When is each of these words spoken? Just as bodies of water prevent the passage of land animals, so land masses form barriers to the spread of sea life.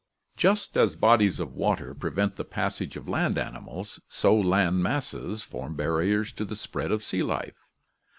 Just 0.35 0.77
as 0.77 0.95
bodies 0.95 1.39
of 1.39 1.53
water 1.53 1.93
prevent 1.93 2.35
the 2.35 2.43
passage 2.43 2.97
of 2.97 3.07
land 3.07 3.37
animals, 3.37 3.99
so 4.07 4.35
land 4.35 4.81
masses 4.81 5.43
form 5.43 5.75
barriers 5.75 6.31
to 6.33 6.43
the 6.43 6.55
spread 6.55 6.91
of 6.91 7.03
sea 7.03 7.21
life. 7.21 7.67